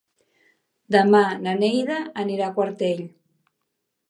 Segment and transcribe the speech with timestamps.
[0.95, 3.05] Demà na Neida anirà a Quartell.